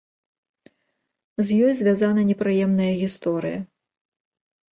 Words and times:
З 1.49 1.57
ёй 1.65 1.73
звязана 1.81 2.21
непрыемная 2.31 2.89
гісторыя. 3.03 3.59